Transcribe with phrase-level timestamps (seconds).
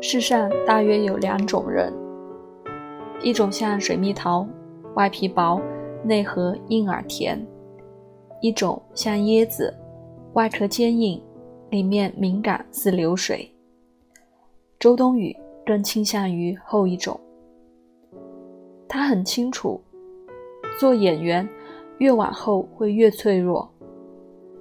[0.00, 1.92] 世上大约有两种人，
[3.22, 4.46] 一种像水蜜桃，
[4.94, 5.60] 外皮薄，
[6.04, 7.38] 内核硬而甜；
[8.40, 9.74] 一种像椰子，
[10.34, 11.20] 外壳坚硬，
[11.70, 13.52] 里面敏感似流水。
[14.78, 17.18] 周冬雨更倾向于后一种。
[18.86, 19.80] 他很清楚，
[20.78, 21.48] 做演员
[21.98, 23.68] 越往后会越脆弱。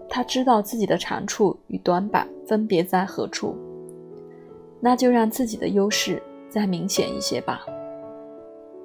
[0.10, 3.56] 他知道自己的长处与短板分别在何处。
[4.80, 7.66] 那就让自己的优势再明显一些吧。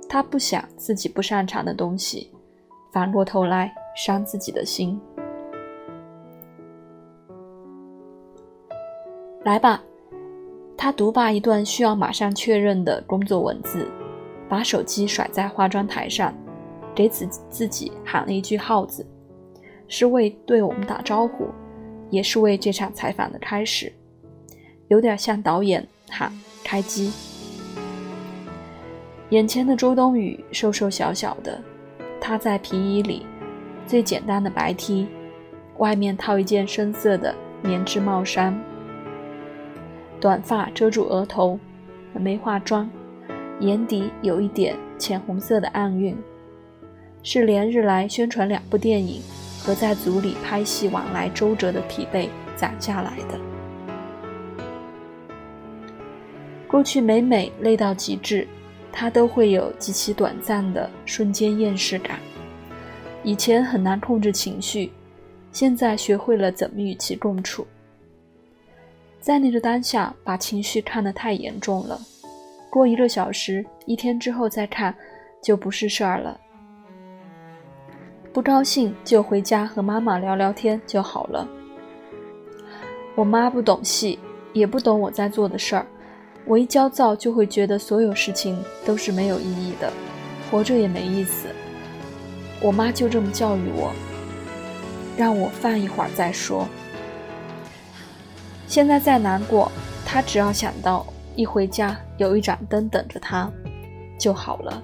[0.09, 2.30] 他不想自己不擅长的东西，
[2.91, 5.01] 反过头来伤自己的心。
[9.45, 9.83] 来吧，
[10.77, 13.87] 他读罢一段需要马上确认的工作文字，
[14.48, 16.34] 把手机甩在化妆台上，
[16.95, 19.06] 给自自己喊了一句“耗子”，
[19.90, 21.50] 是为对我们打招呼，
[22.10, 23.92] 也是为这场采访的开始。
[24.86, 26.32] 有点像导演喊
[26.64, 27.12] 开机。
[29.30, 31.60] 眼前的周冬雨瘦瘦小小的，
[32.20, 33.27] 她在皮衣里，
[33.84, 35.08] 最简单的白 T，
[35.78, 38.56] 外面套一件深色的棉质帽衫，
[40.20, 41.58] 短发遮住额头，
[42.12, 42.88] 没化妆，
[43.58, 46.16] 眼底有一点浅红色的暗晕，
[47.25, 49.20] 是连日来宣传两部电影
[49.62, 53.39] 和在组里拍戏往来周折的疲惫攒下来的。
[56.66, 58.47] 过去每每累到极致，
[58.92, 62.19] 他都会有极其短暂的瞬间厌世感。
[63.22, 64.92] 以前很难控制情绪，
[65.53, 67.66] 现在学会了怎么与其共处。
[69.20, 72.00] 在那个当下，把情绪看得太严重了，
[72.70, 74.94] 过一个小时、一天之后再看，
[75.42, 76.41] 就不是事儿了。
[78.33, 81.47] 不高兴就回家和妈妈聊聊天就好了。
[83.17, 84.19] 我妈不懂戏，
[84.53, 85.84] 也不懂我在做的事儿。
[86.45, 89.92] 我一焦躁，就会觉得所有事情都是没有意义的，
[90.48, 91.49] 活着也没意思。
[92.62, 93.91] 我妈就这么教育我，
[95.16, 96.69] 让我放一会儿再说。
[98.69, 99.71] 现在再难过，
[100.06, 101.04] 她只要想到
[101.34, 103.50] 一回家有一盏灯等着她，
[104.16, 104.81] 就好了。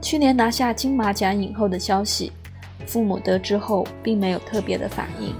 [0.00, 2.32] 去年拿下金马奖影后的消息，
[2.86, 5.34] 父母得知后并没有特别的反应。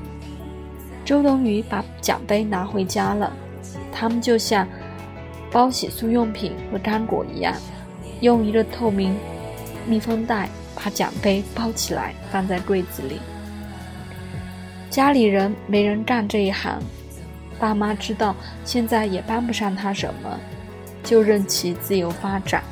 [1.05, 3.33] 周冬雨把奖杯拿回家了。
[3.93, 4.67] 他们就像
[5.51, 7.55] 包洗漱用品和干果一样，
[8.21, 9.15] 用一个透明
[9.87, 13.19] 密封袋把奖杯包起来，放在柜子里。
[14.89, 16.81] 家里人没人干这一行，
[17.59, 18.35] 爸妈知道
[18.65, 20.39] 现在也帮不上他什么，
[21.03, 22.63] 就任其自由发展。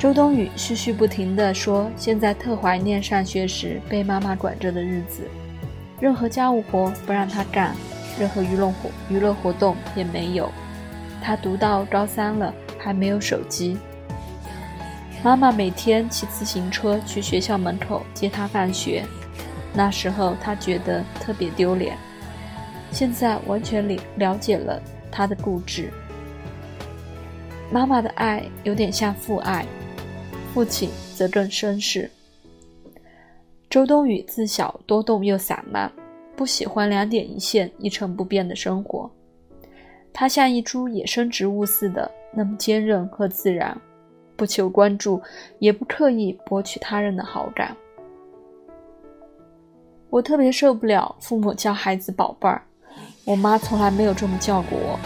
[0.00, 5.28] 周冬雨絮絮不停地说：“现在特怀念上学时被妈妈管着的日子，
[6.00, 7.76] 任何家务活不让她干。”
[8.18, 10.50] 任何娱乐活娱乐活动也没有。
[11.22, 13.76] 他读到高三了，还没有手机。
[15.22, 19.04] 妈妈每天骑自行车去学校门口接他放学，
[19.74, 21.96] 那时候他觉得特别丢脸。
[22.90, 25.90] 现在完全了了解了他的固执。
[27.70, 29.64] 妈妈的爱有点像父爱，
[30.52, 32.10] 父亲则更绅士。
[33.68, 35.90] 周冬雨自小多动又散漫。
[36.36, 39.10] 不喜欢两点一线、一成不变的生活，
[40.10, 43.78] 他像一株野生植物似的，那么坚韧和自然，
[44.36, 45.20] 不求关注，
[45.58, 47.76] 也不刻意博取他人的好感。
[50.08, 52.62] 我特别受不了父母叫孩子宝贝儿，
[53.26, 54.98] 我妈从来没有这么叫过我，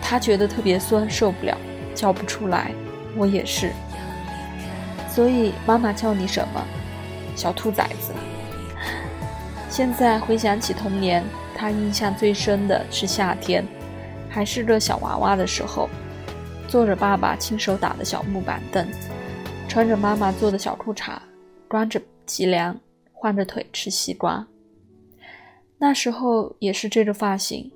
[0.00, 1.58] 她觉得特别酸，受不了，
[1.96, 2.72] 叫不出来。
[3.16, 3.72] 我也是，
[5.10, 6.64] 所以妈妈叫你什么？
[7.36, 8.12] 小兔崽子。
[9.68, 13.66] 现在回想起童年，他印象最深的是夏天，
[14.28, 15.88] 还是个小娃娃的时候，
[16.68, 18.86] 坐着爸爸亲手打的小木板凳，
[19.68, 21.18] 穿着妈妈做的小裤衩，
[21.68, 22.78] 光着脊梁，
[23.12, 24.46] 换着腿吃西瓜。
[25.78, 27.70] 那时候也是这个发型，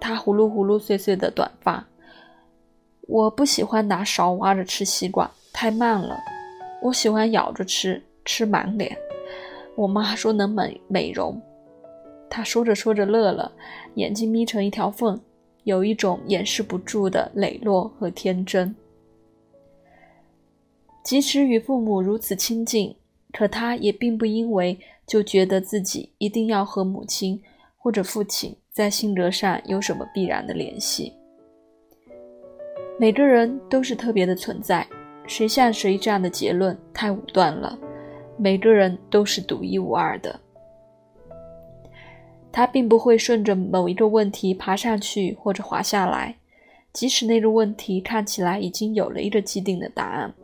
[0.00, 1.84] 他呼噜呼噜碎碎的短发。
[3.02, 6.18] 我不喜欢拿勺挖着吃西瓜，太慢了。
[6.80, 8.96] 我喜欢咬着吃，吃满脸。
[9.76, 11.40] 我妈说能美美容，
[12.28, 13.52] 她说着说着乐了，
[13.94, 15.20] 眼睛眯成一条缝，
[15.64, 18.74] 有一种掩饰不住的磊落和天真。
[21.04, 22.94] 即使与父母如此亲近，
[23.32, 27.40] 可他也并不因为就觉得自己一定要和母亲
[27.76, 31.12] 或者父亲在性格上有什么必然的联系。
[32.98, 34.86] 每个人都是特别的存在，
[35.26, 37.78] 谁像谁这样的结论太武断了。
[38.36, 40.38] 每个人都是独一无二的。
[42.50, 46.36] 他并不会顺着某一个问题爬上去或者滑下来，
[46.92, 50.34] 即使那个问题看起来已经有了一个既定的答案，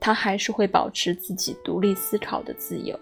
[0.00, 2.98] 他还是会保持自己独立思考的自由。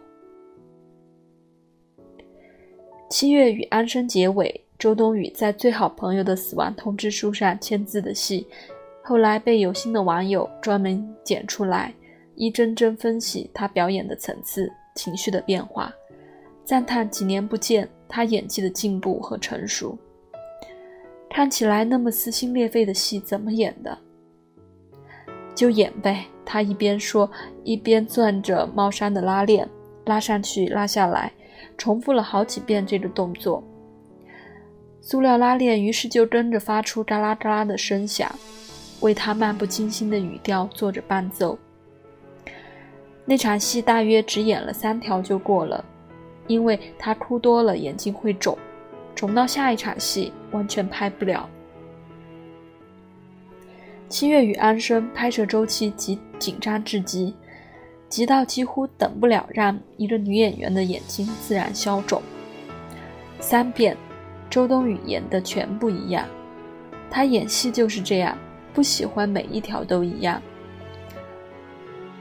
[3.09, 8.47] 七月与安生结尾，周冬雨在最好朋友的死亡通知书上签字的戏，
[9.07, 11.93] 后来被有心的网友专门剪出来，
[12.37, 15.93] 一帧帧分析他表演的层次、情绪的变化，
[16.65, 17.87] 赞叹几年不见。
[18.09, 19.99] 他演技的进步和成熟，
[21.29, 23.99] 看起来那么撕心裂肺的戏怎么演的？
[25.55, 26.25] 就演呗。
[26.47, 27.29] 他一边说，
[27.65, 29.69] 一边攥着帽衫的拉链，
[30.05, 31.33] 拉上去，拉下来，
[31.77, 33.65] 重复了好几遍这个动作。
[35.01, 38.31] 塑料拉链于是就跟着发出嘎啦嘎啦的声响，
[39.05, 41.59] 为他漫不经心的语调做着伴奏。
[43.27, 45.85] 那场戏大约只演了三条就过了。
[46.47, 48.59] 因为他哭多了，眼睛会肿，
[49.15, 51.49] 肿到下一场戏完全拍不了。
[54.11, 57.35] 七月与安生拍摄周期极紧张至极，
[58.11, 62.21] 急到几乎等不了让一个女演员的眼睛自然消肿。
[63.41, 63.97] 三遍，
[64.51, 66.29] 周冬雨演的全部一样，
[67.11, 68.37] 她演戏就是这样，
[68.75, 70.43] 不喜欢每一条都一样，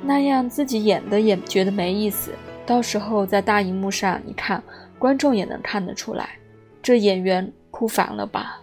[0.01, 2.31] 那样自己演的也觉得没意思。
[2.65, 4.63] 到时候在大荧幕上一看，
[4.97, 6.37] 观众也能看得出来，
[6.81, 8.61] 这演员哭烦了吧？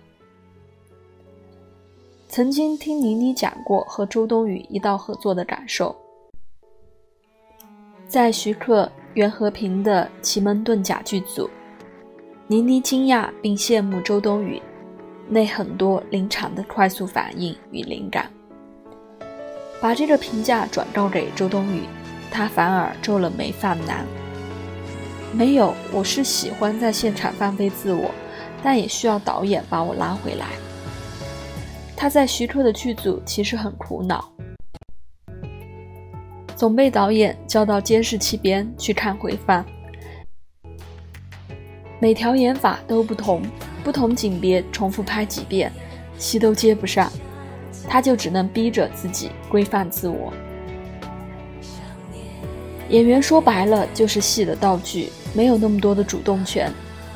[2.29, 5.95] 曾经听倪妮讲过和周冬雨一道合作的感受，
[8.07, 11.51] 在徐克、袁和平的《奇门遁甲》剧组，
[12.47, 14.63] 倪妮惊讶并羡慕周冬雨
[15.32, 18.29] 那很多临场的快速反应与灵感，
[19.81, 21.85] 把这个评价转告给周冬雨。
[22.32, 24.05] 他反而皱了眉，犯难。
[25.32, 28.11] 没有，我是喜欢在现场放飞自我，
[28.61, 30.47] 但也需要导演把我拉回来。
[31.97, 34.32] 他在徐克的剧组其实很苦恼，
[36.56, 39.65] 总被导演叫到监视器边去看回放，
[42.00, 43.43] 每条演法都不同，
[43.81, 45.73] 不同景别重复拍几遍，
[46.19, 47.11] 戏都接不上，
[47.88, 50.32] 他就只能逼着自己规范自我。
[52.88, 56.71] 演员说白了就是戏的道具，没有那么多的主动权，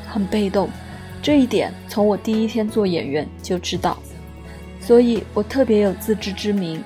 [0.09, 0.69] 很被动。
[1.21, 3.99] 这一点从我第一天做演员就知道，
[4.81, 6.83] 所以我特别有自知之明，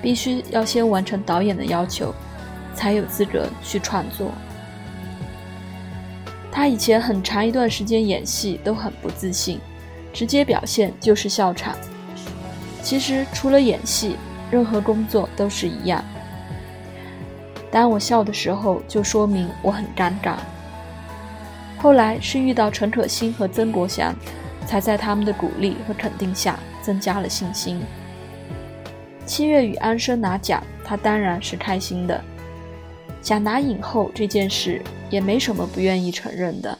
[0.00, 2.14] 必须要先完成导演的要求，
[2.74, 4.30] 才有资格去创作。
[6.50, 9.60] 他以前很长一段时间演戏都很不自信，
[10.12, 11.76] 直接表现就是笑场。
[12.82, 14.16] 其实除了演戏，
[14.50, 16.02] 任何工作都是一样。
[17.70, 20.36] 当我笑的时候，就说明我很尴尬。
[21.76, 24.14] 后来是遇到陈可辛和曾国祥，
[24.66, 27.80] 才在他们的鼓励和肯定下增加了信心。
[29.26, 32.24] 七月与安生拿奖，他当然是开心的。
[33.20, 34.80] 想拿影后这件事
[35.10, 36.78] 也没什么不愿意承认的，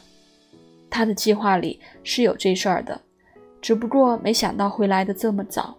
[0.89, 2.99] 他的计划里是有这事儿的，
[3.61, 5.75] 只不过没想到会来的这么早。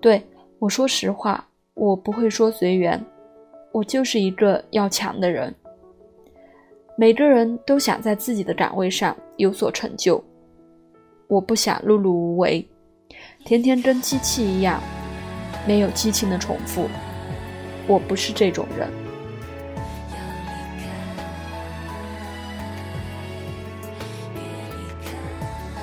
[0.00, 0.26] 对
[0.58, 3.00] 我说实话，我不会说随缘。
[3.72, 5.54] 我就是一个要强的人。
[6.96, 10.22] 每个人都想在自己的岗位上有所成就，
[11.28, 12.66] 我不想碌碌无为，
[13.44, 14.80] 天天跟机器一样，
[15.68, 16.88] 没有激情的重复。
[17.90, 18.88] 我不是这种人。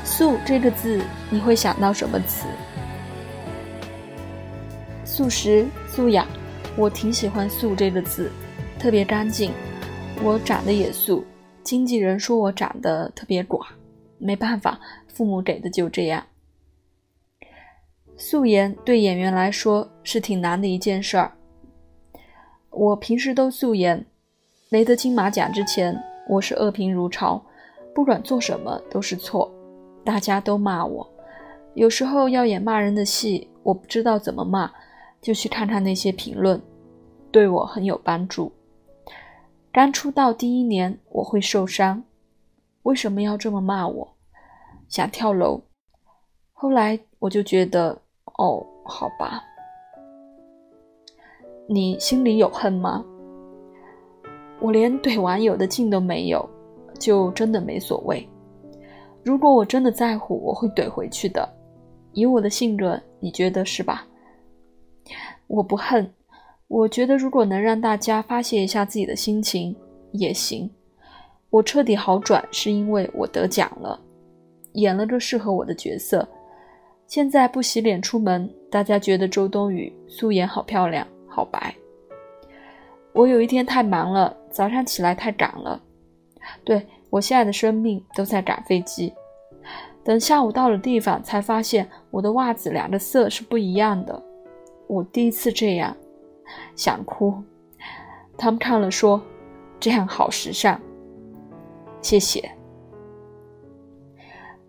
[0.06, 2.48] 素这个字，你会想到什么词？
[5.04, 6.26] 素食、素养。
[6.78, 8.32] 我挺喜欢“素”这个字，
[8.80, 9.52] 特别干净。
[10.24, 11.26] 我长得也素，
[11.62, 13.66] 经纪人说我长得特别寡，
[14.18, 16.24] 没办法，父母给的就这样。
[18.16, 21.37] 素颜对演员来说是挺难的一件事儿。
[22.72, 24.06] 我平时都素颜，
[24.70, 25.98] 没得金马奖之前，
[26.28, 27.42] 我是恶评如潮，
[27.94, 29.52] 不管做什么都是错，
[30.04, 31.10] 大家都骂我。
[31.74, 34.72] 有时候要演骂人的戏，我不知道怎么骂。
[35.20, 36.62] 就去看看那些评论，
[37.32, 38.52] 对我很有帮助。
[39.74, 42.04] 刚出道第一年，我会受伤，
[42.84, 44.16] 为什么要这么骂我？
[44.88, 45.60] 想跳楼。
[46.54, 48.00] 后来我就觉得，
[48.38, 49.44] 哦，好吧。
[51.70, 53.04] 你心里有恨吗？
[54.62, 56.50] 我连怼网友的劲都没有，
[56.98, 58.26] 就真的没所谓。
[59.22, 61.48] 如果我真的在乎，我会怼回去的。
[62.14, 64.08] 以我的性格，你觉得是吧？
[65.48, 66.10] 我不恨，
[66.70, 69.76] 我觉得如果能让大家发泄一下自己的心情
[70.14, 70.70] 也行。
[71.50, 74.00] 我彻底好转是因为我得奖了，
[74.74, 76.26] 演了个适合我的角色。
[77.08, 81.06] 现在不洗脸出门，大家觉得周冬雨素颜好漂亮、
[81.38, 81.76] 好白。
[83.14, 85.80] 我有一天太忙了，早上起来太赶了。
[86.64, 89.14] 对我现在的生命都在赶飞机。
[90.04, 94.20] 等下午到了地方，才发现我的袜子两个色是不一样的。
[94.88, 95.96] 我第一次这样，
[96.76, 97.36] 想哭。
[98.36, 99.22] 他们看了说
[99.80, 100.82] ：“这样好时尚。”
[102.02, 102.50] 谢谢。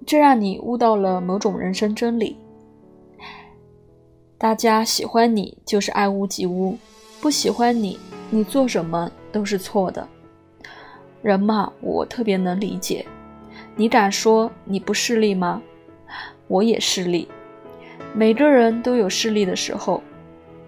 [0.04, 2.36] 这让你悟到了某种人生真理：
[4.40, 6.78] 大家喜欢你就是爱屋及乌，
[7.20, 7.98] 不喜欢你，
[8.30, 10.06] 你做什么都是错的。
[11.22, 13.04] 人嘛，我特别能理解。
[13.74, 15.60] 你敢说你不势利吗？
[16.46, 17.26] 我也势利。
[18.14, 20.00] 每个人都有势利的时候，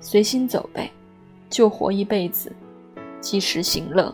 [0.00, 0.91] 随心走呗，
[1.49, 2.53] 就活一辈子，
[3.21, 4.12] 及时行乐。